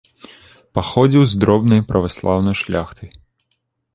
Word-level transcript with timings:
Паходзіў 0.77 1.23
з 1.33 1.41
дробнай 1.43 1.85
праваслаўнай 1.91 2.55
шляхты. 2.61 3.05